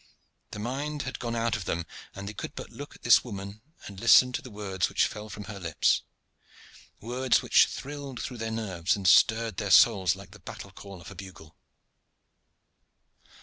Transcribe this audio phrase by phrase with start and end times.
[0.49, 3.61] The mind had gone out of them, and they could but look at this woman
[3.85, 6.01] and listen to the words which fell from her lips
[6.99, 11.11] words which thrilled through their nerves and stirred their souls like the battle call of
[11.11, 11.55] a bugle.